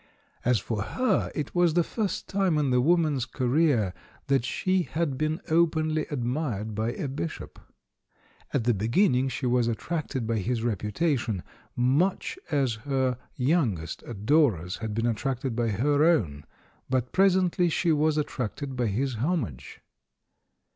[0.43, 3.93] As for her, it was the first time in the woman's career
[4.29, 7.59] that she had been openly admired by a bishop.
[8.51, 11.43] At the beginning she was attracted by his reputation—
[11.75, 16.45] much as her youngest adorers had been attracted by her own—
[16.89, 19.81] but presently she was attracted by his homage.